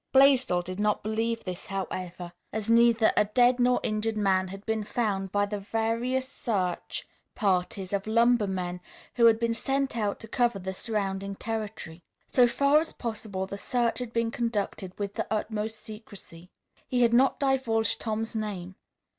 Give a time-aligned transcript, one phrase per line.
[0.13, 4.83] Blaisdell did not believe this, however, as neither a dead nor injured man had been
[4.83, 8.81] found by the various search parties of lumber men
[9.13, 12.01] who had been sent out to cover the surrounding territory.
[12.31, 16.49] So far as possible the search had been conducted with the utmost secrecy.
[16.87, 18.77] He had not divulged Tom's name.